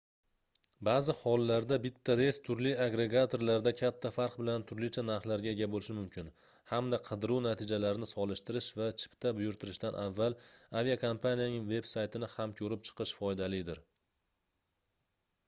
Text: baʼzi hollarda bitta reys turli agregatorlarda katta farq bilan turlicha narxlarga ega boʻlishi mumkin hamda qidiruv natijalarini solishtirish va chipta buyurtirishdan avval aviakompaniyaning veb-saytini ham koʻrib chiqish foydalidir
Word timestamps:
baʼzi 0.87 1.13
hollarda 1.17 1.75
bitta 1.81 2.13
reys 2.19 2.37
turli 2.45 2.69
agregatorlarda 2.85 3.73
katta 3.81 4.11
farq 4.15 4.37
bilan 4.41 4.63
turlicha 4.71 5.03
narxlarga 5.09 5.51
ega 5.51 5.67
boʻlishi 5.75 5.95
mumkin 5.97 6.31
hamda 6.71 6.99
qidiruv 7.09 7.43
natijalarini 7.47 8.09
solishtirish 8.13 8.69
va 8.79 8.87
chipta 9.03 9.33
buyurtirishdan 9.41 9.97
avval 10.05 10.37
aviakompaniyaning 10.81 11.67
veb-saytini 11.75 12.31
ham 12.39 12.57
koʻrib 12.63 12.87
chiqish 12.91 13.13
foydalidir 13.21 13.83